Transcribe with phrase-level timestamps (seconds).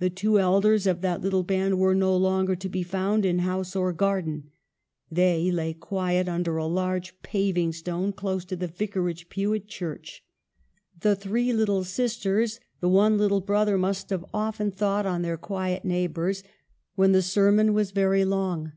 [0.00, 3.76] The two elders of that little band were no longer to be found in house
[3.76, 4.50] or garden—
[5.12, 10.24] they lay quiet under a large paving stone close to the vicarage pew at church.
[10.98, 15.84] The three little sisters, the one little brother, must have often thought on their quiet
[15.84, 16.42] neighbors
[16.96, 18.72] when the sermon was very long.